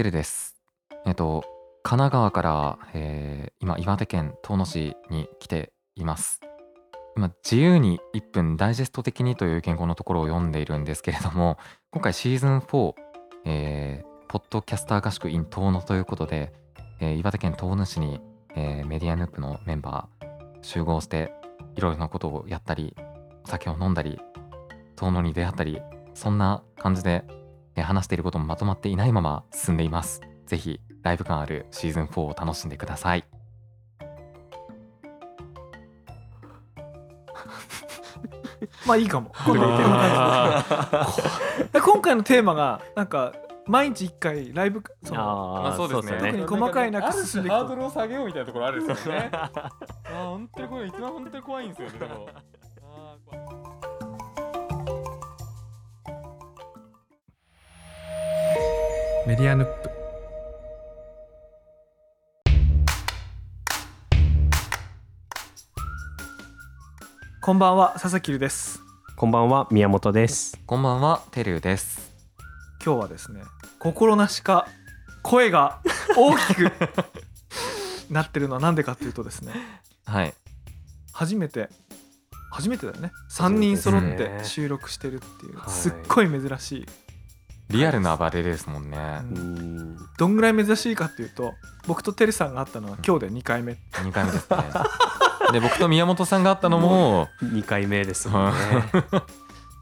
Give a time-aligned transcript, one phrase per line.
[0.00, 0.56] てるです。
[1.04, 1.44] えっと、
[1.82, 6.40] 神奈川から、えー今、岩手県遠野市に来ています。
[7.18, 11.58] 今、自由に1分ダイジェスト的にという原稿のところを読んでいるんですけれども、
[11.90, 12.94] 今回シーズン4、
[13.44, 16.54] えーポッドキャスター合宿 in 遠野ということで、
[17.00, 18.22] えー岩手県遠野市に、
[18.56, 21.30] えーメディアヌープのメンバー集合して、
[21.76, 22.96] いろいろなことをやったり、
[23.44, 24.18] お酒を飲んだり、
[24.96, 25.82] 遠野に出会ったり、
[26.14, 27.22] そんな感じで
[27.76, 30.20] 話していることもまとまっていないまま進んでいます。
[30.46, 33.24] ぜひライブ感あるシーズン4を楽しんでください。
[38.86, 39.54] まあいいかも 今
[42.02, 43.32] 回のテーマがなんか
[43.66, 49.28] 毎日一回ライブそのああ、まあそうですね特に細かいなく進んでいくとハードルを下げようみたいなところあるんですよね。
[49.32, 49.70] ああ、
[50.10, 51.94] 本当にこれ一番本当に怖いんですよね。
[59.30, 59.90] メディアヌップ
[67.40, 68.82] こんばんは佐々木留です
[69.14, 70.58] こんばんは、宮本です。
[70.66, 72.10] こんばんは、てるうです。
[72.84, 73.42] 今日はですね
[73.78, 74.66] 心なしか
[75.22, 75.78] 声が
[76.18, 76.72] 大きく
[78.10, 79.52] なってるのはなんでかっていうとですね
[80.06, 80.34] はい。
[81.12, 81.70] 初めて
[82.50, 86.86] 初めてだよね3人揃って収録してるっていうはいすっごい珍しい
[87.70, 88.96] リアルな場でですもんね。
[89.20, 89.96] んん。
[90.18, 91.54] どんぐらい珍しいかっていうと
[91.86, 94.58] 僕とてるさんが会ったのは今日で2回目2回目ですね。
[95.52, 98.58] で、僕と宮本さんが会ったのも、二回目ですもんね。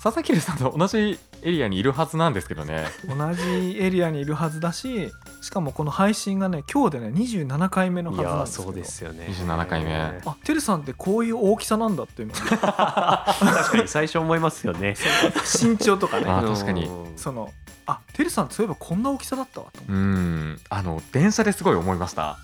[0.02, 2.86] 佐々木さんと同じエリアにいるはずなんですけどね。
[3.08, 9.26] 同じエリアにいるはずだししかもこの配信がね今日でね27回目のいはずなんですそうですよね。
[9.28, 13.36] 27回目ねあてるさんってこういう大きさなんだっていうの確か
[13.82, 14.94] に最初思いますよね。
[15.60, 17.50] 身長とかね確かにうんその
[17.90, 19.60] あてるさんそういえばこんな大きさだった？
[19.62, 20.52] わと思うって。
[20.52, 20.60] ん。
[20.68, 22.36] あの、電車ですごい思いました。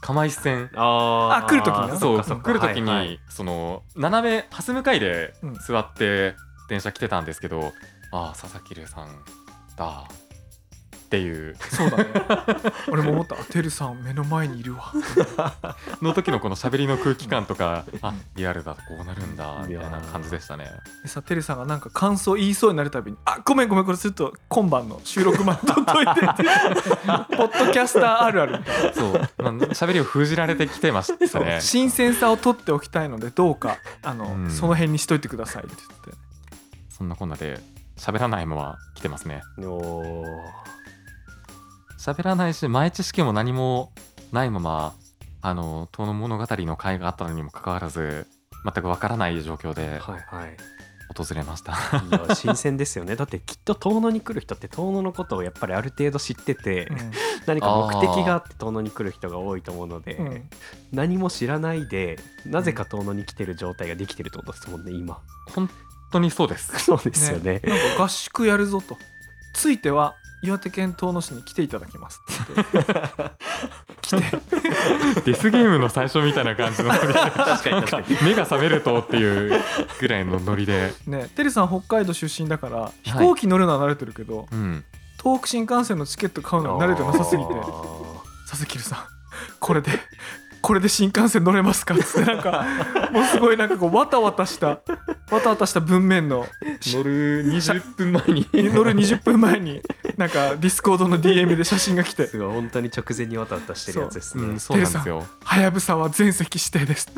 [0.00, 0.70] 釜石線。
[0.74, 1.44] あー。
[1.44, 1.96] あ来る時にね。
[1.98, 2.24] そうそっか。
[2.24, 3.20] そっ来る時に、はいはい。
[3.28, 5.54] その斜め蓮向かいでうん。
[5.54, 6.34] 座って
[6.68, 7.72] 電車来てたんですけど、
[8.12, 9.08] ああ佐々木玲さん
[9.76, 10.08] だ
[11.08, 11.56] っていう。
[11.70, 12.04] そうだね。
[12.88, 13.34] 俺も思った。
[13.36, 14.92] あてるさん目の前にいるわ。
[16.02, 20.70] の時のこの喋りの空気感とか、あリアルだとこうなるんだみたいな感じでしたね。
[21.02, 26.26] でさてるさんがなんか感想言いそうになるたびに「あごめんごめんこれちょっと今晩の収録待っとっといて」って
[27.36, 28.92] ポッドキャスターあるあるみたいな。
[28.92, 31.60] そう、まあ、喋りを封じられてきてましたね。
[31.62, 34.50] 新鮮さを取っておきたいのでどうかあの、うん。
[34.50, 36.28] その辺にしといてくださいって言って。
[36.90, 37.60] そんなこんなで
[37.96, 39.42] 喋らないまま来てますね。
[39.58, 40.67] おー
[41.98, 43.92] 喋らないし前知識も何も
[44.32, 44.94] ないまま
[45.42, 48.26] あの遠野物語の会があったのにもかかわらず
[48.64, 50.56] 全くわからない状況ではいはい。
[51.16, 51.72] 訪れました。
[51.72, 51.74] い
[52.28, 53.16] や新鮮ですよね。
[53.16, 56.86] だってきっと遠野に来る人って遠野のことをやっぱりある程度知ってて、
[57.46, 60.50] 何か目的があって遠野に来る人が多いと思うので、うんうん
[60.92, 65.18] 何も知らないでなぜか遠野に来てる状態ができてるってことですもんね今。
[65.54, 65.70] 本
[66.12, 66.78] 当にそうです。
[66.78, 67.60] そうですよね。
[67.64, 68.96] なんか合宿やるぞと
[69.54, 72.92] ついては岩手県遠野市に来ていただきますって言って。
[74.00, 74.38] 来て。
[75.24, 77.14] デスゲームの最初みたいな感じのノリで。
[77.14, 78.16] 確かに。
[78.22, 79.60] 目が覚めるとっていう
[80.00, 84.84] ぐらいのノリで、ねてるさん北海道出身だから飛行機乗るのは慣れてるけど、うん、
[85.22, 87.54] 東北新幹線のチケット買うのは慣れてなさすぎて。
[88.48, 88.98] 佐々木さん
[89.60, 89.90] これで
[90.62, 92.64] これで新幹線乗れますかってなんか
[93.12, 94.80] もうすごいなんかこうわたわたした
[95.30, 96.46] わたわたした文面の。
[96.86, 98.46] 乗る20分前に。
[98.72, 99.82] 乗る20分前に
[100.16, 102.26] なんかディスコードの DM で写真が来て。
[102.26, 104.44] すごい本当に直前にわたわたしてるやつですね。
[104.44, 104.52] う。
[104.54, 105.26] ん、そうなんですよ。
[105.44, 107.10] 「はやぶさは全席指定です」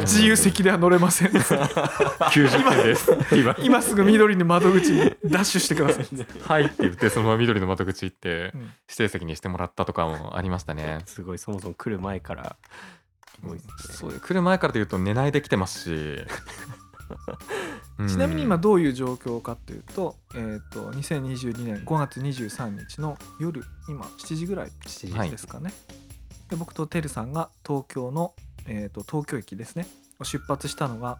[0.00, 3.12] 自由席では乗れません」 90分です。
[3.32, 3.56] 今。
[3.60, 6.06] 今すぐ緑の窓口にダッシュしてください」
[6.42, 8.60] はいって言ってそのまま緑の窓口行ってうん。
[8.88, 11.00] 指定席にしてもらったとかもありましたね。
[11.06, 12.56] すごいそもそも来る前から。
[13.34, 13.94] すごいですね。
[13.94, 16.26] そう来る前からというと寝ないで来てますし、うん
[18.08, 25.72] ちなみに今どういう状況かっていうと,、えー、と2022年5月23日の夜今7時ぐらい7はいですかね、
[26.50, 28.34] で僕とてるさんが東京の、
[28.66, 29.86] えー、と東京駅ですね。
[30.20, 31.18] を出発したのが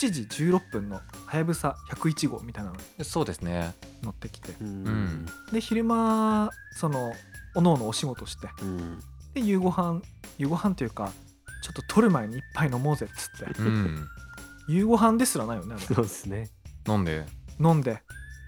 [0.00, 3.74] 7時16分のはやぶさ101号みたいなのにそうですね。
[4.02, 4.52] 乗ってきて。
[4.60, 4.84] うん。
[4.84, 7.12] んで昼間その
[7.54, 9.00] おのおのお仕事してうん。
[9.34, 10.02] で夕ご飯
[10.36, 11.10] 夕ご飯っていうか
[11.62, 13.60] ちょっと取る前に一杯飲もうぜっつって。
[13.60, 14.06] うん、
[14.68, 15.84] 夕ご飯ですらないよねあれ。
[15.84, 16.48] そうですね。
[16.86, 17.24] 飲んで？
[17.60, 18.02] 飲んで。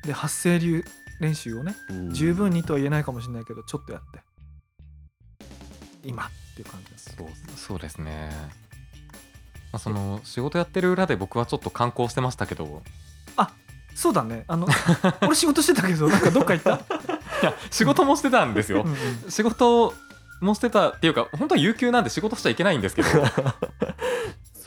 [0.04, 0.84] で発声流
[1.20, 2.12] 練習をねうん。
[2.14, 4.20] 十分にとは言えないかもしれないけどちょっとやって。
[6.04, 6.26] 今っ
[6.56, 7.14] ていう感じです。
[7.16, 8.30] そうそうですね。
[9.72, 12.82] まあ、その仕事やってる裏で僕はちょっと観光してましたけど。
[13.92, 14.44] そうだね。
[14.48, 14.66] あの
[15.22, 16.70] 俺仕事してたけどなんかどっか行った？
[17.42, 18.82] や仕事もしてたんですよ。
[18.82, 19.30] うんうん。
[19.30, 19.92] 仕事
[20.40, 23.08] もしてたっていうか本当は有給なんで仕事しちゃいけないんですけど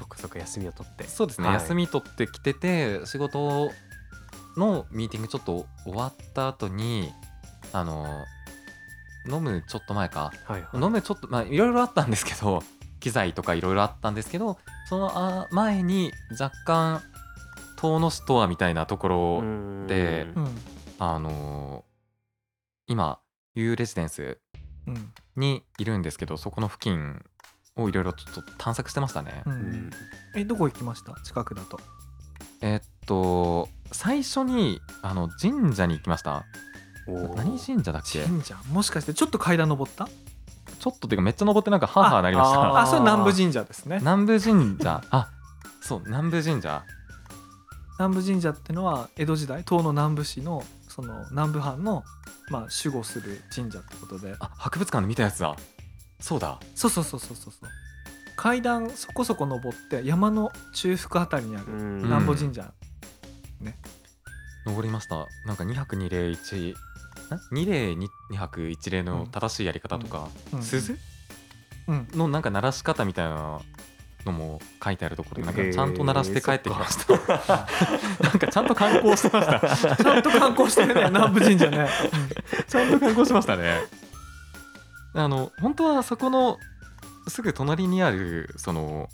[0.04, 1.06] そっかそっか休みを取って。
[1.06, 1.56] そうですね、はい。
[1.56, 3.72] 休み取ってきてて仕事
[4.58, 7.12] のミーティングちょっと終わった後に
[7.72, 8.26] あの
[9.26, 10.34] 飲むちょっと前か。
[10.46, 10.84] はいはい。
[10.84, 12.62] 飲むちょっとまあいろいろあったんですけど
[13.00, 14.58] 機材とかいろいろあったんですけど
[14.90, 17.02] そのあ前に若干
[17.78, 19.88] 遠野市とはみたいなところ、うん。
[19.88, 20.48] でうん
[21.00, 21.86] あの
[22.88, 23.20] 今
[23.56, 24.38] U レジデンス
[24.86, 25.14] うん。
[25.38, 27.24] にいるんですけどそこの付近
[27.76, 29.44] をいろいろちょっと探索してましたね。
[29.46, 29.58] ううん。
[29.58, 29.92] ん
[30.36, 31.14] えどこ行きました？
[31.24, 31.80] 近くだと。
[32.62, 36.46] えっと最初にあの神社に行きました。
[37.36, 38.24] 何神社だっけ？
[38.24, 38.56] 神社？
[38.72, 40.08] もしかしてちょっと階段登った？
[40.80, 42.80] ちょっとっていうかめっちゃ登ってなんかハーハーなりましあた。
[42.82, 43.98] あそれ南部神社ですね。
[44.00, 45.04] 南部神社。
[45.10, 45.30] あ
[45.82, 46.84] そう南部神社。
[48.00, 52.04] 南部神社ってのは江戸時代東の南部市のその南部藩の
[52.50, 54.36] まあ守護する神社ってことで。
[54.40, 55.56] あ博物館で見たやつだ
[56.24, 56.58] そうだ。
[56.74, 57.54] そうそうそうそうそう。
[57.54, 57.70] そう
[58.38, 62.02] 階段そこそこ登って山の中腹あたりにあるうん。
[62.04, 62.72] 南部神社、
[64.66, 65.28] 登りました。
[65.46, 66.74] なんか2泊2例1
[67.52, 70.64] 2例2泊1例の正しいやり方とか、うん。
[70.64, 70.98] 鈴？
[71.88, 72.08] うん。
[72.14, 73.60] のなんか鳴らし方みたいな
[74.26, 77.14] のも書いてあるところでなんかちゃんと鳴らして帰ってきました、
[78.24, 79.98] なんかちゃんと観光してました。
[80.02, 81.90] ちゃんと観光してるね南部神社ね、
[82.66, 84.03] ちゃんと観光しましたね
[85.16, 86.58] あの本当はそこの
[87.28, 89.10] すぐ隣にあるその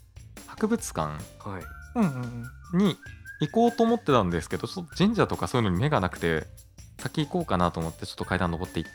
[0.48, 1.12] 博物館
[1.48, 1.64] はい。
[1.96, 2.44] うん、うんうん。
[2.74, 2.98] うんに
[3.42, 6.46] 行こうと思ってたんですけどちょっと神社とかそういうのに目がなくて
[7.00, 8.92] 先行こうかなと思ってちょっと階段登って行っ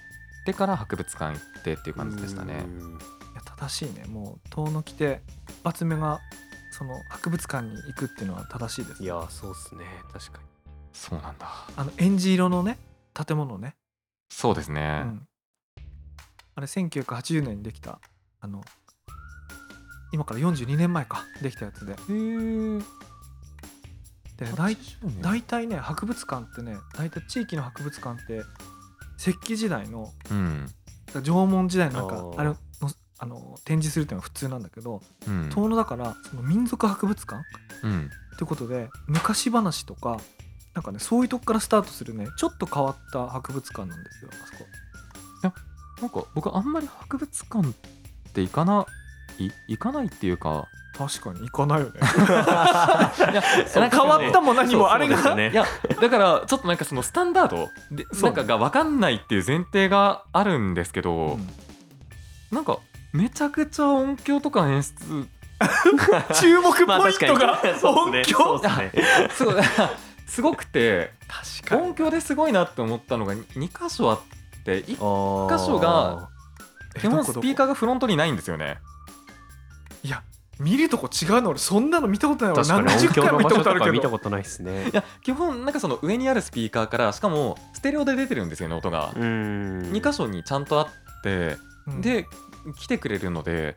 [0.47, 2.63] てから博物館行ってっていう感じでしたね。
[2.65, 2.81] うん。
[2.93, 2.95] い
[3.35, 4.05] や正しいね。
[4.07, 6.21] もう遠野来て一発目が
[6.71, 9.85] その博物館に行くっていうのは正しいですいやそうっすね。
[10.13, 10.45] 確かに。
[10.93, 11.49] そうなんだ。
[11.77, 12.79] あのエンジ色のね
[13.15, 13.75] 建物ね、
[14.29, 15.27] そうですうね、ん、
[16.57, 17.99] あれ1980年にできた
[18.41, 18.63] あの
[20.13, 21.97] 今から42年前かできたやつで。
[24.37, 24.77] で大
[25.21, 28.43] 大体ね博物館ってね大体地域の博物館って
[29.17, 30.67] 石器時代のうん。
[31.23, 32.57] 縄文時代のなんかあれの
[33.19, 35.51] あの展示するっていうのが普通なんだけどうん。
[35.51, 37.43] 遠野だからその民族博物館
[37.83, 38.11] うん。
[38.35, 40.19] ってことで昔話とか
[40.75, 45.65] なんかねそういうとこからスタートするねちょっと変わった博物館なんですよあそこ
[46.01, 47.73] なんか僕あんまり博物館っ
[48.33, 48.87] て行かな
[49.39, 51.93] い行かないっていうか確かに行かないよね。
[51.99, 52.05] い
[53.35, 53.43] や
[53.77, 55.17] なんか変わったも何もあれが。
[55.17, 55.51] そうですね。
[55.51, 55.67] いや
[56.01, 61.37] だからちょっとなんかそのスタンダードでそうなんかが分かんないっていう前提があるんですけど、う。
[61.37, 61.49] ん
[62.53, 62.79] なんか
[63.13, 65.29] めちゃくちゃ音響とか演出
[66.41, 67.81] 注目まあポイントが 確かに。
[67.81, 68.23] そう音っすね。
[68.25, 69.29] 響そうっすね。
[69.31, 69.65] すごい
[70.27, 71.13] すごくて
[71.63, 74.21] 確音響ですごいなって思ったのが2箇所あっ
[74.65, 76.29] て1あ箇所が
[76.97, 78.79] え基本スピーカーがフロントにないんですよね。
[80.03, 80.23] いや
[80.61, 82.63] 見るとこ違うの俺そんなの見たことないわ。
[82.63, 84.89] 確かに何十音響回も見たことあの場所とかるけど見たことないっすね。
[84.89, 89.23] いや基本なんかその上にあるスピーカーからしかもステレオで出てるんですよね音が、うん。
[89.93, 90.89] 2箇所にちゃんとあっ
[91.23, 91.57] て
[91.87, 92.01] うん。
[92.01, 92.27] で
[92.79, 93.77] 来てくれるので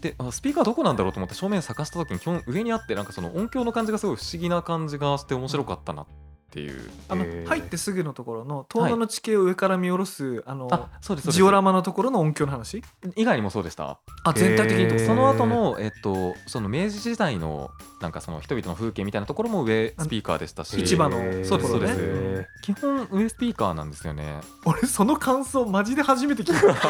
[0.00, 6.06] であスピーカーどこなんだろうと思って正面探した時に基本上にあってなんかその音響の感じがすごい不思議な感じがして面白かったなっ
[6.52, 6.78] ていう、
[7.08, 12.82] あの入ってすぐのところの遠野の地形を上から見下ろすあのあそうですジオラマのところの音響の話？
[13.16, 13.98] 以外にもそうでした？
[14.24, 14.98] あ全体的にと？
[14.98, 20.78] その後のえっとその明治時代のなんかその人々の風景みたいなところも上スピーカーでしたし。
[20.78, 21.70] 市場のそうです。
[21.70, 21.94] そうです。
[21.98, 24.40] へ基本上スピーカーなんですよね。
[24.66, 26.76] 俺その感想マジで初めて聞いた。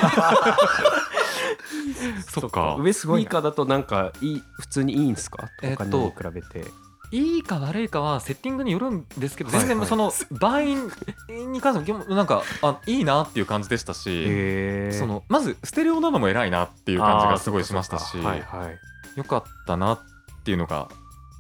[2.29, 2.77] そっか。
[2.81, 5.49] 上スピーカーだとなんかいい普通にいいんすか？
[5.63, 6.69] えっと他に比べて
[7.13, 20.01] いいか悪いかはセッティングによるんですけどはい全然その場合に関してもなんかあいいなっていう感じでしたしそのまずステレオなのも偉いなっていう感じがすごいしましたしよかったなっ
[20.45, 20.89] ていうのが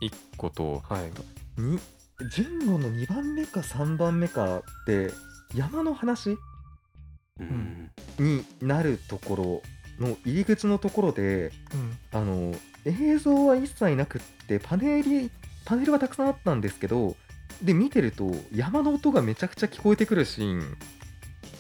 [0.03, 1.61] 1個とはい。
[1.61, 1.79] に
[2.35, 5.11] 順語の2番目か3番目かって
[5.55, 6.37] 山の話？
[7.41, 7.91] うん。
[8.19, 9.63] になるとこ
[9.99, 11.99] ろの入り口のところでうん。
[12.13, 15.31] あの映像は一切なくってパネル
[15.65, 17.17] パネルはたくさんあったんですけど
[17.63, 20.77] で見てると山の音がめちゃくちゃ聞こえてくるシーン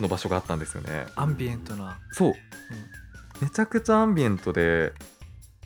[0.00, 1.06] の場所があったんですよね。
[1.16, 1.98] アンビエントな。
[2.12, 2.34] そう、
[3.40, 4.92] めちゃくちゃアンビエントで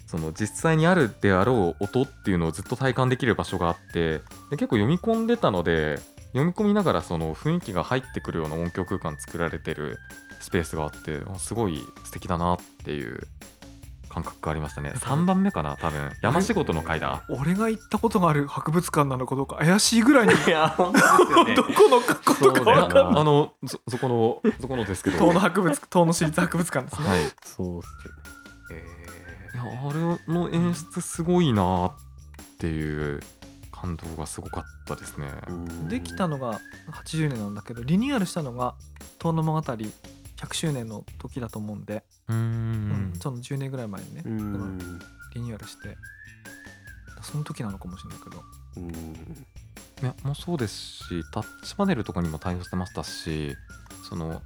[0.06, 4.18] その実際にあるであろう音っていうのをずっと体感できる場所があって
[4.50, 9.98] で結構読み込んでたので読み込みながらその雰囲気が入ってくるような音響空間作られてる
[10.40, 13.26] スペースがあってあすごい素敵だなっていう
[14.16, 14.92] 感覚がありましたね。
[14.96, 16.10] 3番目かな多分。
[16.22, 21.54] 山仕事の回だ俺が行ったことがある博物館なのかどうか怪しいぐらいにいや本当ですよね。
[21.54, 23.20] どこのことかそうだよ分かんないな。
[23.20, 25.18] あのそそこのそこのですけど。
[25.18, 27.26] 東の博物東の市立博物館ですね、はい。
[27.26, 28.86] いそうっすよね。
[29.54, 31.92] えやあれの演出すごいなっ
[32.58, 33.20] ていう
[33.70, 35.26] 感動がすごかったですね。
[35.46, 36.58] ーできたのが
[36.90, 38.76] 80年なんだけどリニューアルしたのが
[39.20, 39.74] 「遠野物語」
[40.36, 43.10] 100周年の時だと思うんで、うん。
[43.14, 43.14] ん。
[43.20, 44.22] その10年ぐらい前にね、
[45.34, 45.96] リニューアルして。
[47.22, 48.42] その時なのかもしれないけど。
[48.76, 49.46] うん。
[50.02, 53.56] いやもうそうですしタッチパネルとかにも対応してましたし
[54.06, 54.42] その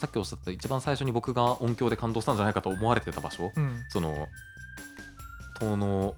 [0.00, 3.52] さっきおっしゃった一番最初に僕が音響で感動したんじゃないかと思われてた場所。
[3.54, 3.84] うん。
[3.90, 4.28] その
[5.60, 6.14] 遠野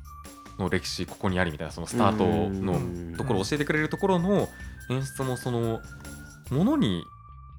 [0.58, 4.48] の歴史ここにありみたいなそのスタートのところを教えてくれるところの
[4.88, 5.80] 演出もその
[6.50, 7.04] ものに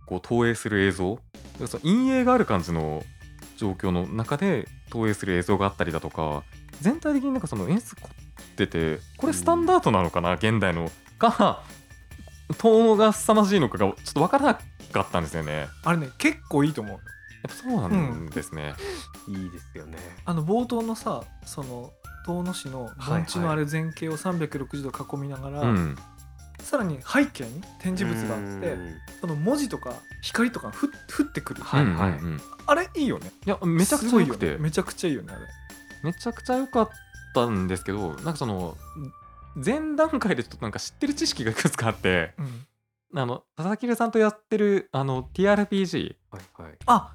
[0.07, 1.19] こう投影する映像。
[1.57, 3.03] その陰影がある感じの
[3.57, 6.43] 状況の中で投影する映像があったりだとか
[6.81, 11.63] 全体的になんかその演出凝っててこれスタンダードなのかな現代のか
[12.59, 14.59] 遠野が凄まじいのかがちょっと分からな
[14.91, 15.51] かったんですよね。
[15.51, 16.99] やっあれね結構いいと思う。
[17.47, 18.73] ぱそうなんですね、
[19.27, 19.97] いいですよね。
[20.25, 21.91] あの冒頭のさその
[22.25, 25.97] 遠野市の盆地のある全景を360度囲みながら、うん
[26.67, 28.95] さらに背景に展示物があってうん。
[29.21, 33.31] その文字とか光とかふ降ってくる、はいはいうんあれいいよね。
[33.45, 34.49] やめちゃくちゃ良くて。
[34.49, 34.57] ね。
[34.57, 35.45] めちゃくちゃいいよねあれ。
[36.03, 36.89] めちゃくちゃ良かっ
[37.33, 38.75] たんですけどなんかその
[39.55, 42.67] 前段階でちょっとなんか知ってる知識がいくつかあってうん。
[43.17, 46.77] あの佐々木さんとやってるあの TRPG はいはい。
[46.87, 47.13] あ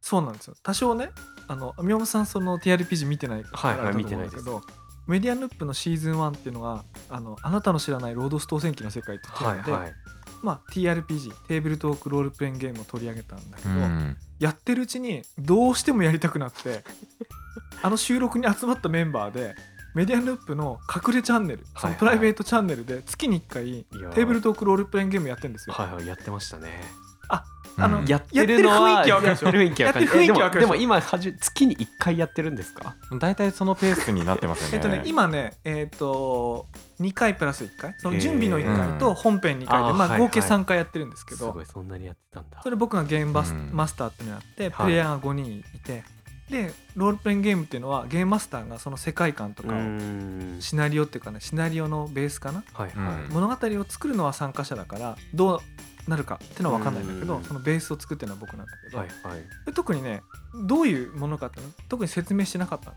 [0.00, 0.54] そうなんですよ。
[0.62, 1.10] 多少ね
[1.46, 4.62] あの宮本さんその TRPG 見てないからはいはいあれだと思うんだけど、
[5.06, 9.92] メディアヌップのシーズン1っていうのがあのあなたの知らないロードス当選記の世界ってテーマで、はいはい。
[10.42, 14.16] まあ、TRPG テーブルトークロールプレインゲームを取り上げたんだけど、うん。
[14.38, 16.84] やってるうちにどうしてもやりたくなって
[17.82, 19.54] あの収録に集まったメンバーで
[19.94, 23.84] メディアヌップの隠れチャンネル、そのプライベートチャンネルで月に1回
[24.14, 25.74] テーブルトークロールプレインゲームやってるんですよ。
[25.74, 26.82] はいはいやってましたね
[27.78, 29.46] あのうんやってる雰囲気はわかるでしょ？
[29.46, 30.04] やってる雰囲気はわかる。
[30.04, 30.60] でしょ？
[30.60, 32.96] でも今はじ月に1回やってるんですか？
[33.18, 34.76] 大体そのペースになってますよね。
[34.76, 36.66] えっとね、今ね、えっ、と、
[37.00, 40.48] 2回プラス1回、その準備の1回と本編2回で、まあ、合計はい。
[40.50, 42.60] 3回やってるんですけすど、ごいそんなにやってたんだ。
[42.62, 43.70] それ僕がゲームバス、うん。
[43.72, 44.72] マスターっていうのやって、はい。
[44.72, 46.04] プレイヤーが5人いて、
[46.50, 49.70] で、ロールプレインゲームっていうのは、ゲームマスターがその世界観とか
[50.60, 53.04] シナリオっていうかね、シナリオのベースかな、はいうん。
[53.04, 55.60] はい物語を作るのは参加者だから、どう
[56.08, 57.44] なるかっていうのは分かんないんだけど、うん。
[57.44, 59.42] そのベースを作ってるのは僕なんだけど、はいはい。
[59.66, 60.22] で特にね、
[60.66, 62.96] どういうものかって特に説明してなかったの。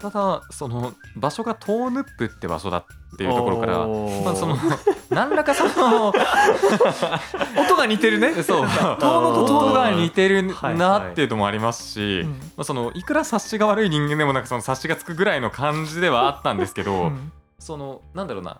[0.00, 2.84] ただその場所がトーヌップって場所だっ
[3.18, 4.56] ていうところからまあその
[5.10, 6.08] 何らかその
[7.58, 8.42] 音が似てるね。
[8.42, 8.66] そう。
[8.98, 12.30] 遠野と遠野音が似てるはいなっていうのもありますし、うん。
[12.30, 17.32] まあ、そのいくら察しが悪い人間でもなんかその察しがつくぐらいの感じではあったんですけど、うん。
[17.58, 18.56] そのなんだろうな。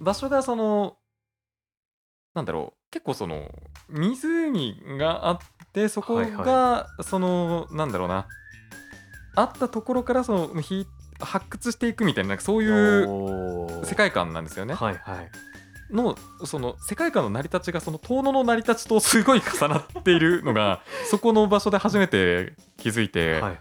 [0.00, 0.96] 場所がその
[2.34, 3.50] なんだろう結構その
[3.88, 5.38] 湖があっ
[5.72, 8.26] てそこが、はいそのなんだろうな
[9.36, 10.86] あったところからそのひ
[11.20, 14.74] 発掘していくみたいななんかそういう世界観なんですよね。
[14.74, 15.30] はいはい
[15.90, 23.54] のその世界観の成り立ちがその遠野の成り立ちとすごい重なっているのが そこの場所で初めて気づいて、はいはい。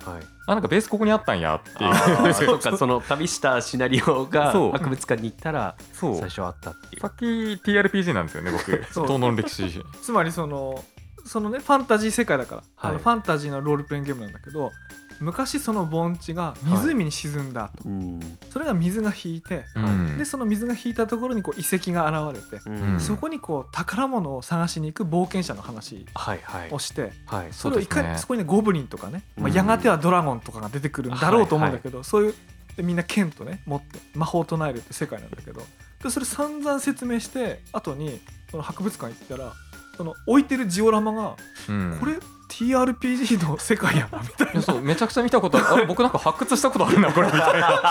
[0.47, 2.33] あなんかベースここにあったんやっていう。
[2.33, 6.15] そうかその旅したシナリオが博物館に行ったらそう。
[6.17, 7.01] 最初あったっていう。
[7.01, 8.83] さっき TRPG なんですよね僕。
[8.93, 9.83] 遠野の歴史。
[10.01, 10.83] つまりその
[11.25, 12.91] そのねファンタジー世界だから、はい。
[12.91, 14.71] あのファンタジーのロールプレインゲームなんだけど
[15.19, 18.19] 昔その盆地が湖に沈んだと、うん。
[18.49, 20.17] それが水が引いて、うん。
[20.17, 22.99] でその水が引いたところにこう遺跡が現れて、うん。
[22.99, 26.71] そこにこう宝物を探しに行く冒険者の話はいはい。
[26.71, 32.35] をして、はいそれをいかそこにねゴブリンとかね、まあ、うんやがてはドラゴンとかが出てくるんだろうと思うんだけど、そういう
[32.75, 35.61] でみんな剣とね持って魔法を唱えるって世界なんだけど
[36.01, 39.53] でそれ散々説明して後にその博物館行ったら
[39.95, 41.35] その置いてるジオラマが
[41.69, 41.97] うん。
[41.99, 42.13] これ
[42.53, 44.53] TRPG の世界やなみたいな。
[44.53, 45.67] いやそうめちゃくちゃ見たことある。
[45.67, 47.81] あれ僕なんか発掘したことあるなこれみたいな。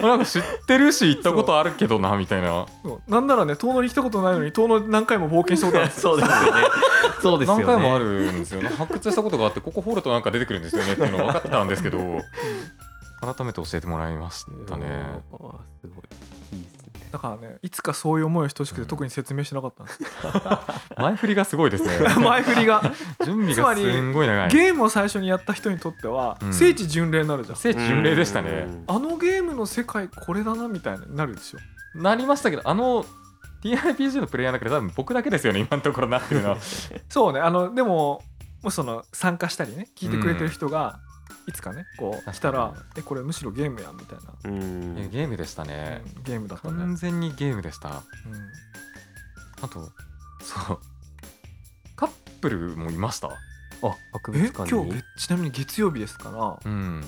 [0.00, 2.64] なんか知ってるし行ったことあるけどなみたいな。
[3.06, 5.86] なんならね遠野に来たことないのに遠野何回も冒険したことある。
[5.86, 6.62] んですよそうですよね。
[7.20, 7.64] そうですよね。
[7.64, 8.70] 何回もあるんですよね。
[8.70, 10.94] 発掘したことがあってここ掘るとなんか出てくるんですよね。
[10.94, 11.98] っていうの分かってたんですけど。
[13.20, 14.86] 改めて教えてもらいましたね。
[15.82, 16.56] すごい。
[16.56, 20.02] いいですねだからねいつかそういう思いをしてほしくて特に説明しなかったんです。
[20.02, 20.08] よ
[20.98, 22.14] 前振りがすごいですね。
[22.22, 22.82] 前振りが。
[23.24, 24.50] 準備がすんごい長い。
[24.50, 26.54] ゲームを最初にやった人にとってはうん。
[26.54, 28.66] 聖地巡礼になるじゃん、聖地巡礼でしたね。
[28.66, 28.84] うん。
[28.86, 31.58] あのゲームの世界これだなみたいになるでしょ。
[31.94, 33.04] なりましたけどあの
[33.62, 36.58] TRPG のプレイヤーの中で多分僕だけですよね今のところなってるのは。
[37.08, 38.22] そうねあのでも
[38.62, 41.00] もしその参加したりね聞いてくれてる人が、
[41.46, 42.36] いつかねこうかに。
[42.36, 44.98] 来たらえこれむしろゲームやんみたいな、うん。
[44.98, 47.88] えゲームでしたね、うんゲームだったね、完全にゲームでした。
[47.88, 47.94] うん。
[49.62, 49.90] あと
[50.42, 50.78] そう。
[51.96, 53.28] カップルもいました？
[53.28, 53.32] あ
[54.12, 54.70] 博え物館に。
[54.70, 56.70] 今日月ちなみに月曜日ですから。
[56.70, 57.02] うん。
[57.02, 57.06] し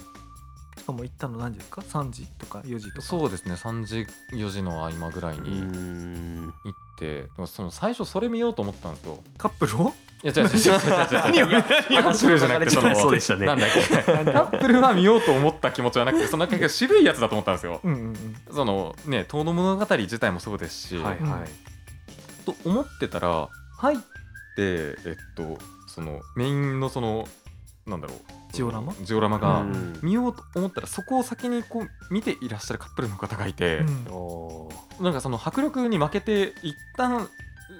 [0.90, 3.02] かも行ったの何時ですか？3時とか4時とか。
[3.02, 3.54] そうですね。
[3.54, 6.47] 3時4時の合間ぐらいうにん。
[6.47, 9.18] 行って、その最初それ見ようと思ったんですよ。
[9.38, 9.94] カップルを？
[10.23, 11.12] いや違う違う違う違う違う。
[11.12, 11.49] 何を？
[11.49, 11.62] いや
[12.02, 13.47] カップルじゃなくてそのそうでしたね。
[13.47, 13.80] なんだっけ。
[13.97, 17.80] カップルは見ようと思った気持ちはなくてそのなんか渋いやつだと思ったんですよ。
[18.52, 22.44] そのね遠野物語自体もそうですし、はいはい。
[22.44, 24.02] と思ってたら入って
[24.59, 27.26] えっとそのメインのその
[27.87, 28.18] なんだろう
[28.52, 28.95] ジオラマ？
[29.02, 29.99] ジオラマがうん。
[30.02, 35.04] 見ようと思ったらそこを先にこう見ていらっしゃるカップルの方がいて、うん。
[35.04, 37.28] なんかその迫力に負けて一旦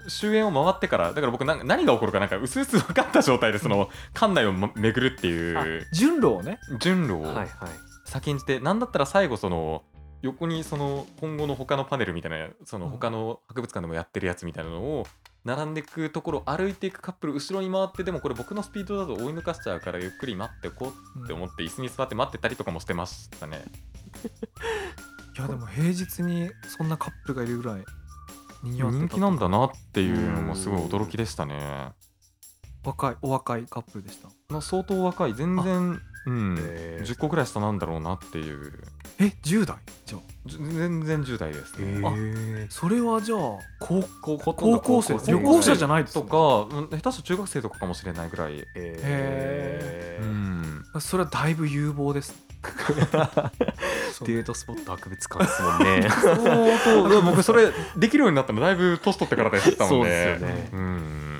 [0.09, 6.59] 終焉を回ってからだから僕なんか何が起こるかなんか薄々分かった状態でその館内をま巡るってあいう順路をね。
[6.79, 7.49] 順路をはいはい。
[8.05, 9.83] 先んじて、なんだったら最後その
[10.23, 15.07] 横にその今後の他のパネルみたいなそのうん他の博物館でもやってるやつみたいなのを
[15.45, 23.65] 並んでいくところを歩いていくカップル後ろに回ってでもこれ僕のスピードだと追い抜かしちゃうからゆっくり待ってこうって思って椅子に座って待ってたりとかもしてましたね。
[25.39, 27.85] いやでも平日にそんなカップルがいるぐらい
[28.63, 31.93] 人気人気なんだなっていうのもすごい驚きでしたね。
[32.85, 38.73] 若いお若いカップルでしたまあ、相当若い全然、うん、へー10個ぐらい下なんだろうなっていう。
[39.19, 39.77] え10代？
[40.07, 40.21] じゃあ。
[40.47, 42.01] 全然10代ですね。
[42.07, 43.39] あえそれはじゃあ
[43.79, 45.15] 高高校高校生。
[45.31, 50.25] 旅行者じゃないですとねか、うん下手したら中学生とかかもしれないぐらい、えー。
[50.25, 52.51] うん、それはだいぶ有望です。
[54.13, 56.09] そ うデートスポット博物館ですもんね。
[56.11, 60.05] 相当でも僕それできるようになったのだいぶ年取ってからでしたもんね。
[60.05, 60.69] そうですよね。
[60.73, 61.39] うん、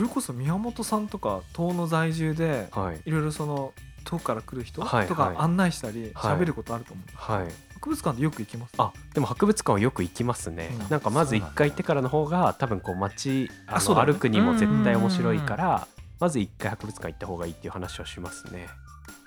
[0.00, 3.00] それこそ宮本さんとか遠野在住でーはい。
[3.04, 5.14] いろいろその遠くから来る人とはいはい。
[5.14, 6.36] か案内したりはい。
[6.36, 7.48] 喋ることあると思う、はい。
[7.74, 8.72] 博物館でよく行きます？
[8.78, 10.88] あでも博物館はよく行きますね、うん。
[10.88, 14.12] なんかまず一回行ってからの方が多分こう街あのそうだね。
[14.14, 15.86] 歩くにも絶対面白いから
[16.18, 18.68] まず一回博物館行った方がいいっていう話はしますね。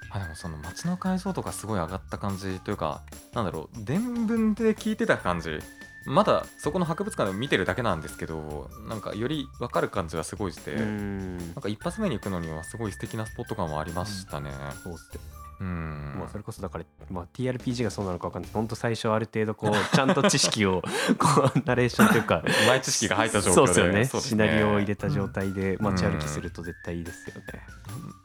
[0.09, 3.03] あでもその街の解像度がすごい上がった感じというか
[3.35, 5.59] なんだろう伝聞で聞いてた感じ
[6.05, 11.37] まだそこの博物館でも見てるだけなんですけどなんかより分かる感じはすごいして、うん。
[11.37, 14.51] なんか一発目に行くのにはすごい素敵なスポット感もありましたね。
[14.83, 15.19] そうっすね。
[15.61, 16.15] うん。
[16.19, 18.51] まあ、それこそだから、まあ、TRPG がそうなのか分かんない。
[18.53, 20.81] 本当最初ある程度こう ちゃんと知識を
[21.17, 22.43] こうナレーションというか。
[22.67, 24.05] 前知識が入った状況でそうですよね。
[24.05, 25.77] そうですシナリオを入れた状態でん。
[25.81, 27.43] 街歩きすると絶対いいですよね、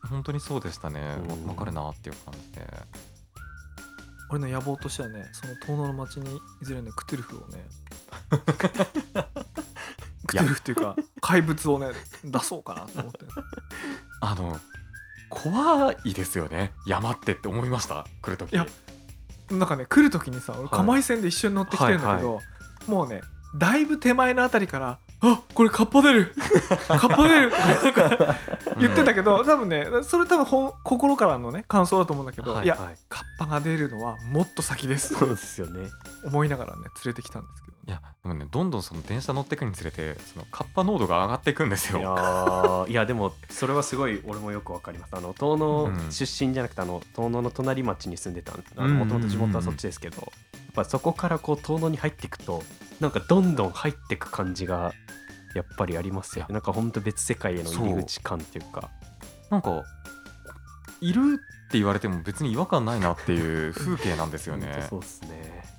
[0.09, 1.01] 本当にそうでしたね。
[1.29, 1.49] うん。
[1.49, 3.18] わかるなっていう感じで。
[4.31, 7.65] 俺の野望としてはねその遠野の町にいずれねクトゥルフをね
[10.27, 11.89] クトゥルフっていうか怪物をね
[12.25, 13.19] 出そうかなと思って
[14.21, 14.59] あの
[15.31, 16.73] 怖いですよね。
[16.87, 18.07] 山ってって思いました？
[18.23, 18.53] 来るとき。
[18.55, 18.67] いや
[19.51, 22.41] なんかね来る時にさ俺はい釜井線で一緒に乗ってきてるんだけど、は
[22.87, 23.21] もうね
[23.57, 26.35] だいぶ手前のあたりから「あこれカッパ出る。
[26.87, 28.37] カッパ出る」なんか
[28.79, 32.87] 言ってたけど、多分ねそれ多分ほん心からのね感想だと思うんだけど、い、やはい。
[32.87, 35.15] はいカッパが出るのはもっと先です。
[35.15, 35.89] そうですよね。
[36.25, 42.17] 思いながらね連れてきたんですけど、いやでもねどんどんその電車乗っていくにつれてそのカッパ濃度が上がっていくんですいやよ。
[42.87, 45.17] ーいやでもそれはすごい俺もよくわかります。
[45.17, 46.13] あの遠野うん。
[46.13, 50.33] 出身じゃなくてあの遠野の隣町に住んでたうんもともと地元はそっちですけど、
[50.79, 52.63] ぱそこからこう遠野に入っていくと
[53.01, 54.93] なんかどんどん入っていく感じが
[55.55, 56.47] やっぱりありますよ。
[56.51, 58.91] なんかほんと別世界への入り口感っていうか。
[59.51, 59.83] なんか
[61.01, 64.87] いるって言われても別に違和感ないなっていう風景なんですよね。
[64.91, 65.78] そうですね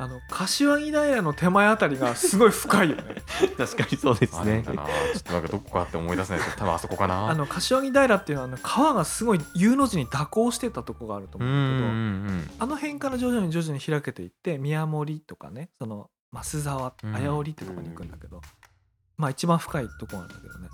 [0.00, 3.02] あの柏木平の手前あたりがすごい深いよね。
[3.58, 4.62] 確かにそうですね。
[4.64, 7.28] ちょっとなんかどこかって思い出せないけど多分あそこかな。
[7.28, 18.40] あの柏木平っていうのはあの川がすごい U の字に蛇行してたとこがあるとうん思うんだけど、うんうんあの辺から徐々に徐々に開けていって宮森とかねその増沢うん綾織ってとこに行くんだけど、
[19.18, 20.68] まあ一番深いとこなんだけどね。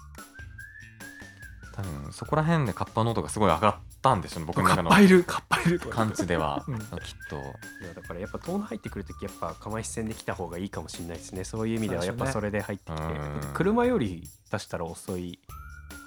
[1.75, 4.91] 多分そこら辺でカッパ濃度がすごい上がったんでしょうね僕のカ中の。
[4.91, 5.89] ッパいるカッパいると。
[5.89, 6.79] かでは、うん。
[6.79, 6.87] きっ
[7.29, 7.37] と。
[7.37, 7.39] い
[7.87, 11.45] やだからやっぱ遠野入ってくるときやっぱ釜石線で来た方がいいかもしれないですね。
[11.45, 13.41] そういう意味ではやっぱそれで入ってきて、うん。
[13.55, 15.39] 車より出したら遅い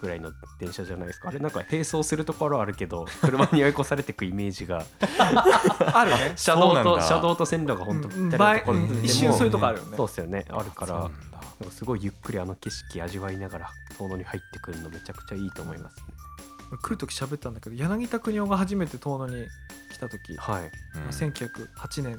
[0.02, 1.30] ぐらいの電車じゃないですか。
[1.30, 4.86] あれなんか並走するところあるけど 車に追い越されてくイメージが。
[5.94, 6.34] あるね。
[6.36, 9.06] 車道と車道と線路が本当うんぴったりなところにうん。
[9.06, 9.98] 一瞬そういうとこあるよね。
[9.98, 10.46] そうですよね。
[10.50, 11.10] あるから
[11.72, 16.04] すごいゆっくりあの景色味わいながら遠野に入ってくるのめちゃくちゃいいと思いますね
[16.78, 19.48] 来る時喋ったんだけど柳田国夫が初めて遠野に
[19.92, 20.64] 来た時、まはい。
[20.64, 20.70] うん。
[21.04, 22.16] あ、1908年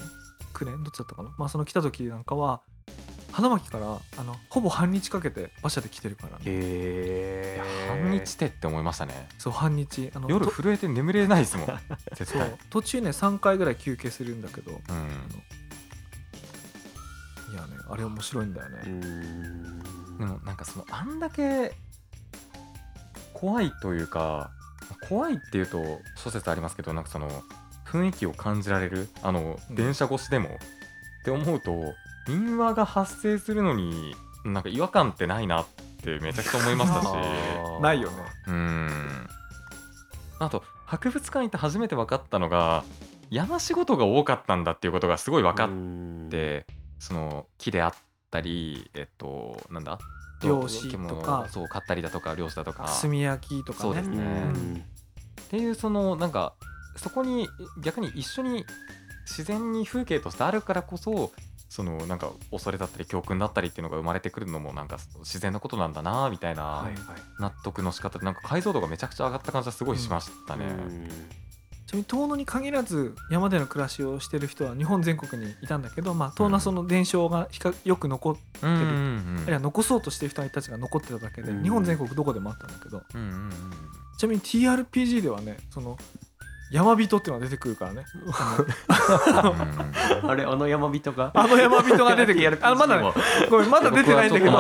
[0.55, 1.31] 9年どっちだったかな？
[1.39, 2.63] まあその来た時なんかは
[3.33, 9.29] 花巻からあのほぼ半日かけて馬車で来てるから、へえ半日手って思いましたね。
[9.39, 10.11] そう半日。
[10.15, 11.67] あの夜と震えて眠れないですもん。
[12.17, 12.49] 絶対。
[12.49, 12.59] そう。
[12.71, 14.79] 途中ね3回ぐらい休憩するんだけどうん。
[17.53, 19.79] いやねあれ面白いんだようね、ん。
[20.19, 21.73] でもなんかそのあんだけ
[23.41, 24.51] 怖いというか
[25.09, 27.29] 怖いっていうと諸説ありますけどなんかその
[27.87, 29.75] 雰囲気を感じられるあの、うん。
[29.75, 30.51] 電車越しでもっ
[31.25, 31.95] て思うと
[32.29, 35.67] 民話が発生するのになんか違和感ってないなっ
[36.03, 37.07] てめちゃくちゃ思いましたし。
[37.83, 38.17] ないよね。
[38.47, 39.29] うん。
[40.39, 42.85] あと博物館行って初めて分かったのが
[43.31, 46.29] 山仕事が多かったんだっていうことがすごい分かっうん。
[46.31, 46.67] て
[46.99, 47.95] その木であっ
[48.31, 49.99] たりえっとなんだ？
[50.43, 52.89] 漁師とかそう買ったりだとか漁師だとか。
[53.01, 53.83] 炭焼きとかね。
[53.83, 54.17] そうですね。
[54.17, 54.85] うん。
[55.43, 56.55] っていうそのなんか
[56.97, 57.49] そこに
[57.83, 58.65] 逆に一緒に
[59.27, 61.33] 自然に風景としてあるからこそ
[61.69, 66.91] そのなんか恐れだったり教訓だったりっていうのが生まれてくるのもなんか自然なことなんだなみたいな
[67.39, 70.67] 納得の仕方でなんか解像度がめちゃくちゃ上がった感じはすごいしましたね。
[71.91, 78.85] ちなみに遠野に限らず山での暮らしをしてる人は日本全国にいたんだけど、まあ、遠野はその伝承が比較よく残っうんうんうあ
[79.43, 79.45] ん。
[79.47, 83.03] るいは残そうとしてる人たちが残ってただけで、うん日本全国どこでもあったんだけど。
[83.13, 83.51] うんうんうん。
[84.17, 85.99] ちなみに TRPG ではねその
[86.71, 88.05] 山人っていうのが出てくるからね。
[88.15, 88.33] うん。
[90.31, 91.33] あれあの山人が？
[91.35, 92.59] あの山人が出てくる。
[92.63, 93.11] あまだね
[93.51, 94.53] ごめんまだ出てないんだけど。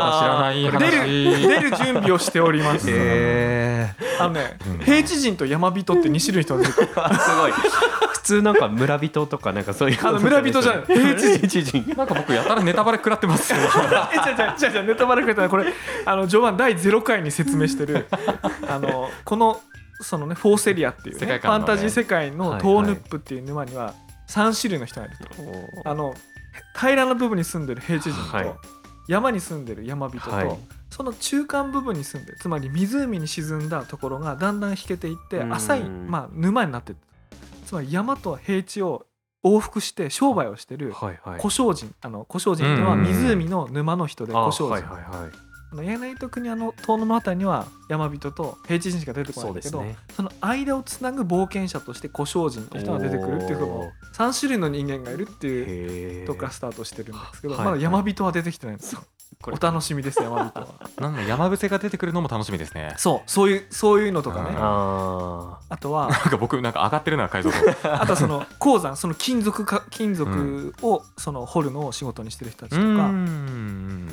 [0.79, 1.07] 出る
[1.49, 2.88] 出る準備をしております。
[2.90, 4.85] へあのねうん。
[4.85, 6.88] 平地人と山人って2種類の人が出てくる。
[6.94, 7.53] ーすごい。
[7.53, 9.99] 普通なんか村人とかなんかそういう。
[10.03, 10.83] あの村人じゃない。
[10.87, 11.94] 平地人。
[11.96, 13.51] なんか僕やたらネタバレ食らってます。
[13.55, 13.59] よ。
[13.61, 13.70] え違う
[14.37, 15.73] 違う違う違うネタバレくれたらこれ
[16.05, 18.09] あの序盤第0回に説明してる。
[18.68, 19.61] あのこの
[20.01, 23.95] そのねフォーセリアっていう、ねファンタジー世界のはいトーヌップっていう沼には
[24.29, 26.15] 3種類の人がいると、あの
[26.75, 28.55] 平らな部分に住んでる平地人と、はい。
[29.09, 30.59] 山に住んでる山人と、はい。
[30.91, 35.53] その中間部分に住んでるつまり湖に沈んだところがだんだん引けていってうん。
[35.53, 36.95] 浅い、まあ、沼になって
[37.67, 39.07] つまり山と平地を
[39.45, 41.41] 往復して商売をしてるはいはい。
[41.41, 41.95] 小姓人。
[42.01, 44.89] あの小姓人っていうのは湖の沼の人であ小姓人、
[45.73, 49.97] 柳と国の遠野のあたりには山人と平地人しか出てこないんだけどそ,、ね。
[50.19, 59.03] の間をつなぐ冒険者として小姓人という人が出てくるっていうその3種類の人間がいるっていうへとこからスタートしてるんですけど、はいまだ山人は出てきてないんですよ。
[59.43, 59.57] これ。
[59.57, 60.69] お楽しみです山人は。
[61.01, 62.95] なんか山伏が出てくるのも楽しみですね。
[62.97, 64.51] そうそういうそういうのとかね。
[64.51, 67.57] うんああとはなんか僕なんか上がってるな解像度。
[67.93, 74.09] あとはその 鉱山その金属か金属をその掘るのを仕事にしてる人たちとうか、ん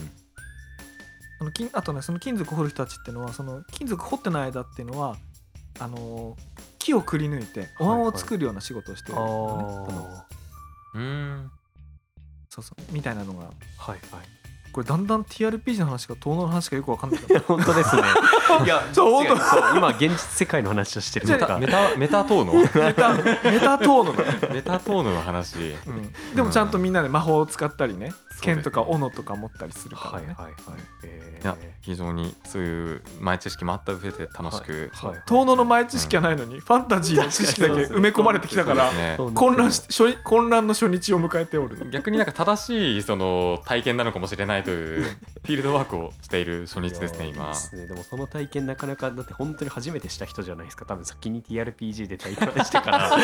[1.37, 5.17] その金あとねその金属掘る人たちっていうのはその金属掘ってない間っていうのは
[5.79, 10.25] あのー木をくり抜いてお椀を作るような仕事をしてーるのね、多分あ
[10.95, 11.51] うん。
[12.49, 12.93] そうそう。
[12.93, 13.43] みたいなのが。
[13.43, 13.45] ー
[13.77, 14.37] はいはい。
[14.71, 17.19] これだんだん TRPG の話か遠野の話かよくわかんない。
[17.19, 18.03] けど本当ですね。
[18.63, 21.57] いや、そう本そう今現実世界の話をしてるじゃあのか。
[21.59, 25.75] メタメタトーノメタメタトーノだね、メタトーノの話。
[25.87, 30.53] うん、でもちゃんとみんなで魔法を使ったりね剣とか斧とか持ったりするからね、はいはいはい。
[31.03, 31.43] えー。
[31.43, 35.11] いや非常にそういう前知識もあった上で楽しく、はい。
[35.11, 38.91] はい遠野の前知識はないのに、ファンタジーの知識だけ埋め込まれてきたから
[39.33, 41.89] 混乱し初日混乱の初日を迎えておる。
[41.91, 47.47] 逆になんか正しいその体験なのかもしれないというフィールドワークをしている初日ですね 今。
[47.47, 47.87] ですね。
[47.87, 50.85] でもその体験なかなかだって本当に初めてした人じゃないですか。
[50.85, 53.17] 多分先に TRPG で体験してから。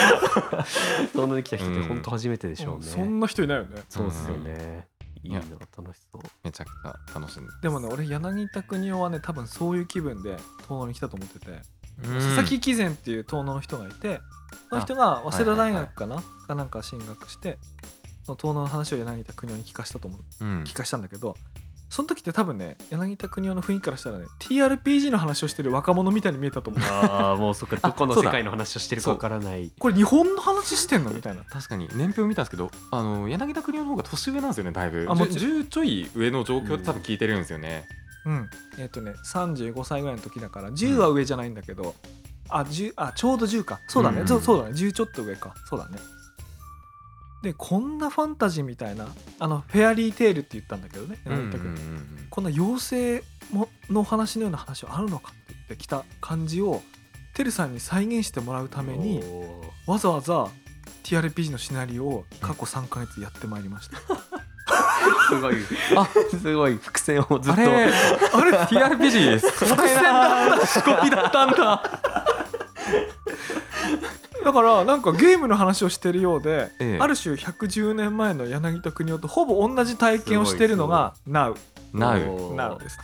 [1.13, 3.84] そんなに来た人って本当初めてでしょうね、そんな人いないよね。
[3.89, 4.88] そうですよね、
[5.23, 5.45] いいなや
[5.77, 6.21] 楽しそう。
[6.43, 12.13] めちゃくちゃ楽しんででもね俺柳田国男はね多分そういう気分で遠野に来たと思ってて、うん。
[12.15, 14.19] 佐々木貴前っていう遠野の人がいて
[14.69, 17.57] その人が早稲田大学かな、かなんか進学して
[18.25, 20.45] その遠野の話を柳田国男に聞かしたと思う。
[20.45, 20.63] うん。
[20.63, 21.36] 聞かしたんだけど
[21.93, 26.82] その時って多分ね柳田国男の雰囲気からしたらね TRPG の話をしてる若者みたいに見えたと思う。
[26.89, 29.71] ああもうそっかどこの世界の話をしてるかわからない。
[29.77, 31.12] これ日本の話してんの？
[31.12, 31.43] みたいな。
[31.43, 31.88] 確かに。
[31.93, 35.06] 年表見たんですけどあの柳田国男の方が年上なんですよねだいぶ。
[35.08, 37.86] あもちろん10ちょい上の状況で多分聞いてるんですよね、
[38.25, 38.49] うん。
[38.79, 41.93] えっ、とね35歳ぐらいの時だから10は上じゃないんだけど、
[42.49, 43.79] あ10あちょうど10か。
[43.88, 44.27] そうだね、うん。
[44.27, 44.71] そうそうだね。
[44.71, 45.53] 10ちょっと上か。
[45.69, 45.99] そうだね
[47.43, 49.06] でこんなファンタジーみたいな
[49.38, 56.82] あのフェアリーテールって言ったんだけどね、うんうんこんな妖精もの話のような話はあるのかって言ってきた感じを
[57.36, 59.21] てるさんに再現してもらうために
[59.86, 60.47] わざわざ
[61.03, 63.97] TRPG のシナリオを過去3ヶ月やってまいりました、
[65.29, 65.56] すごい。
[65.95, 67.62] あすごい伏線をずっと。
[67.62, 72.01] あれあれ TRPG です伏線だった仕込みだったんだ
[74.43, 76.99] だからなんかゲームの話をしてるようで、ええ。
[76.99, 81.56] ある種110年前の柳田国男とほぼ同じ体験をしてるのが Now
[81.93, 82.56] ナウおー。
[82.56, 82.99] Now です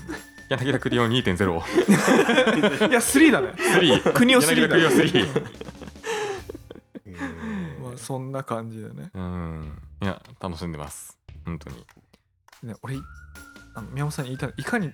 [0.49, 3.54] 柳田栗雄2.0いや3だね。
[3.58, 5.52] 3国を3だ柳田栗雄3
[7.06, 7.80] えー。
[7.84, 9.12] まあそんな感じでね。
[9.13, 9.82] うん。
[10.02, 11.17] いや楽しんでます。
[11.45, 11.78] 本当に。
[12.63, 12.95] ね俺
[13.75, 14.89] あの宮本さんに言いたいいかに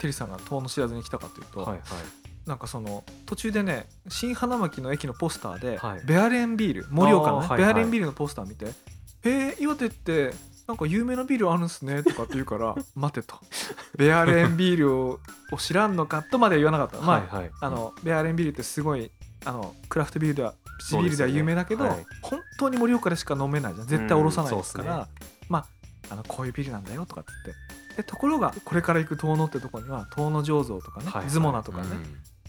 [0.00, 6.00] テリーさんが遠野知らずに来たかというと、はいはいなんかその途中でね新花巻の駅のポスターで、はい。
[6.04, 7.74] ベアレンビール盛岡のね、あーはいはい。
[7.74, 8.66] ベアレンビールのポスター見て
[9.24, 10.34] 「えー、岩手って
[10.66, 13.36] なんか有名なビールあるんすね」とかって言うから「待て」と
[13.96, 15.20] 「ベアレンビールを
[15.52, 17.50] を知らんのか」とまでは言わなかった、まあ、はいはい。
[17.60, 19.10] あのベアレンビールってすごい
[19.44, 20.54] あのクラフトビールでは
[20.92, 22.06] ビールでは有名だけど、はい。
[22.20, 23.86] 本当に盛岡でしか飲めないじゃん。
[23.86, 25.06] 絶対おろさないですから、うん
[25.48, 25.66] まあ
[26.10, 27.54] あのこういうビールなんだよとかっつって。
[27.96, 31.30] でところがこれから行く遠野ってとこには遠野醸造とかね、はいはい。
[31.30, 31.86] ズモナとかね、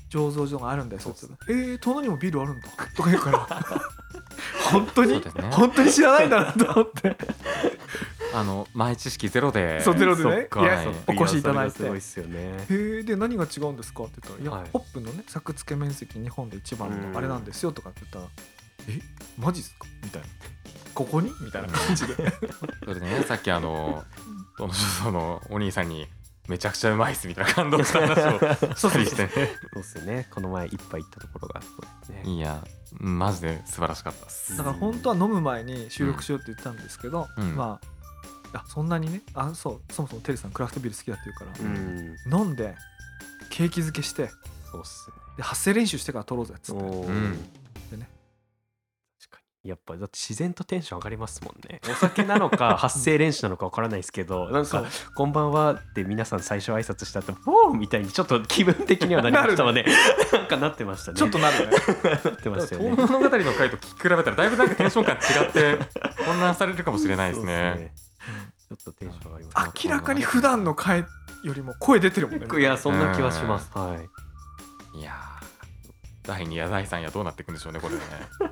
[0.10, 2.70] 醸造所があるんだよそっちえー、遠野にもビールあるんだ。
[2.96, 3.40] とか言うから。
[4.72, 5.22] 本当に、ね。
[5.52, 7.18] 本当に知らないんだなと思って。
[8.34, 9.82] あの前知識ゼロで。
[9.82, 10.50] そうゼロでね。
[11.08, 11.84] お越しいただいて。
[11.84, 12.66] やそれがすごいっすよね。
[12.70, 14.70] へえで何が違うんですかって言ったら「いや、はい。
[14.74, 18.26] ホップのね作付け面積日本で一番うんのあれなんですよ」とかって言ったら
[18.90, 19.00] 「え
[19.38, 20.28] マジっすか?」みたいな
[20.94, 22.16] 「ここに?」みたいな感じで。
[22.84, 23.24] それでね。
[23.24, 24.04] さっきあの
[24.58, 26.08] どの所のお兄さんに
[26.48, 29.32] めちゃくちゃうまいっすみたいな感動した話をしたりしてね
[29.74, 32.32] そうっすよねこの前一杯行ったところがそうですね。
[32.32, 32.64] いや
[33.00, 34.56] マジで素晴らしかったっす。
[34.56, 37.56] だから本当は飲む前に収録しようって言ってたんですけど、うん。
[37.56, 37.80] ま
[38.54, 42.48] ああそんなにねあそうそもそもテリーさんクラフトビール好きだって言うから、うん。
[42.48, 42.76] 飲んで
[43.50, 44.30] 景気づけして
[44.72, 45.16] そうっすね。
[45.38, 46.82] で発声練習してから撮ろうぜっつって。
[46.82, 47.50] うん
[49.66, 51.82] やっぱだって自然とテンション上がりますもんね。
[51.90, 59.84] お酒なのか 発声練習なのかわからないですけどなんかそう「こんばんは」って皆さん最初挨拶した後「フォー!」みたいにちょっと気分的にはなりましたので
[60.32, 61.18] なんかなってましたね。
[61.18, 61.78] ちょっとなるよね。
[62.24, 65.80] なってましたよ遠ね野物語の回と比べたらだいぶなんかテンション感違って
[66.26, 67.92] 混乱されるかもしれないですね。
[68.68, 71.06] ちょっとテンション上がりました明らかに普段の回
[71.44, 72.60] よりも声出てるもんね。
[72.60, 73.72] いやそんな気はします。
[73.74, 73.98] は
[74.96, 75.00] い。
[75.00, 75.46] いやー。
[76.28, 78.02] 第2や第3やどうなっていくんでしょうねこれね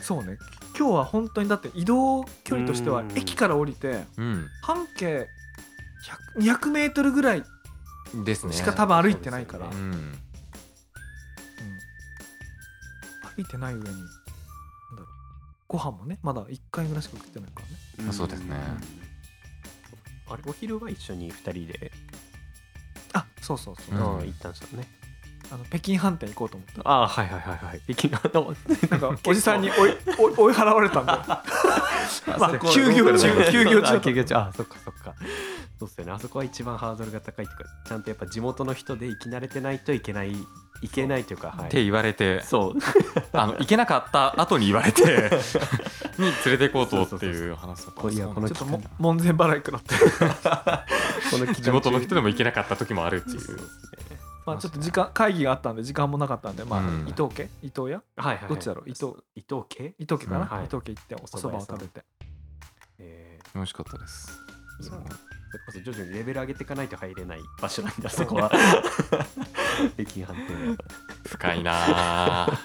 [0.00, 0.38] そうね。
[0.78, 3.18] 今日は本当にだって移動距離としてはうん。
[3.18, 4.46] 駅から降りてうん。
[4.62, 5.28] 半径
[6.36, 7.42] 100 200メートルぐらい
[8.24, 8.52] ですね。
[8.52, 10.18] しか多分歩いてないから、そううんうん。
[13.36, 15.06] 歩いてない上になんだろう
[15.66, 17.60] ご飯もねまだ1回ぐらいしか食ってないか
[17.98, 18.10] らね。
[18.10, 18.56] あそうですね。
[20.30, 21.90] あれお昼は一緒に2人で、
[23.14, 24.26] あそうそうそう、うん。
[24.26, 24.86] 行ったんですよね
[25.50, 26.90] あの北京飯店行こうと思った。
[26.90, 27.80] ああはいはいはいはい。
[27.94, 28.54] 北京の
[28.90, 29.96] なんか おじさんに追い
[30.36, 31.22] 追い払われたんだよ。
[31.26, 34.34] まあ休業中休業中あ休業中。
[34.34, 35.14] あそっかそっか。
[35.78, 36.12] そうっすよね。
[36.12, 40.32] あそこは一番ハードルが高いというかちゃんとやっぱ地元の人で生き慣れてないといけない
[40.80, 41.66] いけないというかはい。
[41.66, 42.42] って言われて。
[42.42, 42.78] そう。
[43.32, 49.94] あの行けなかった後に言われてに連れて行こうとっていう話だったそうそうそういやこのちょっとも門前払い食らって、
[51.30, 53.56] この地元の人でも行けなかった時もあるっていそう
[54.48, 57.08] まあ、ちょっと時間会議があったんで時間もなかったんで、まあうん。
[57.08, 57.48] 伊藤家？
[57.62, 58.02] 伊藤屋？
[58.16, 58.48] はいはいはい。
[58.48, 58.88] どっちだろう？
[58.88, 59.12] 伊藤。
[59.34, 59.94] 伊藤家？
[59.98, 62.04] 伊藤家かな、伊藤家行ってお蕎麦を食べて。
[62.98, 64.30] え美味しかったです。
[64.80, 64.98] ーそれ
[65.64, 68.50] こそ徐々にレベル上げていかないと入れない場所なんだ そこは。
[68.50, 70.76] 北京飯店は
[71.26, 72.48] 深いな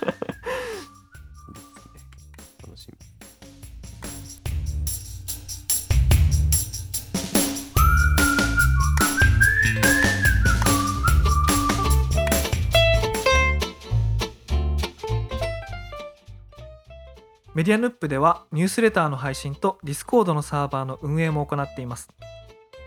[17.55, 22.09] メディアヌップではニュースレターの配信とディスコードのサーバーの運営も行っています。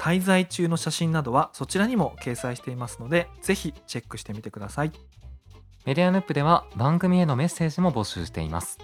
[0.00, 4.90] 滞在中の写真などはそちらにも掲載していますのでぜひチェックしてみてください。
[5.84, 8.78] メディアヌップでは番組へのメッセージも募集しています。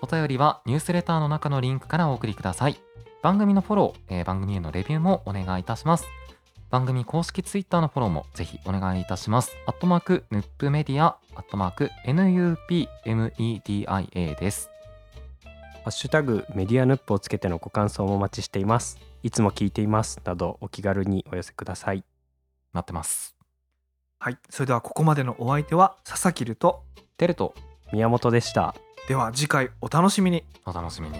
[0.00, 2.80] お便りはニュースレターの中のリンクからお送りください。
[3.22, 6.06] 番組のフォロー、えー番組へのレビューもお願いいたします。
[6.70, 9.54] 番組公式ツイッターのフォローもぜひお願いいたします。
[9.66, 14.70] アットマークヌップメディアアットマーク NUPMEDIA です。
[15.86, 18.98] ハッシュタグメディアヌップをつけてのご感想もお待ちしています。
[19.22, 22.02] いつも聞いていますなどお気軽にお寄せください。
[22.72, 23.36] なってます
[24.18, 26.82] はいそれではここまでのお相手は佐々木ると
[27.18, 27.54] テルト
[27.92, 28.74] 宮本でした。
[29.06, 31.16] では次回お楽しみにお楽しみに